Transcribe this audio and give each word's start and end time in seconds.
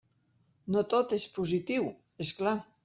No 0.75 0.83
tot 0.95 1.15
és 1.19 1.29
positiu, 1.37 1.89
és 2.27 2.37
clar. 2.41 2.61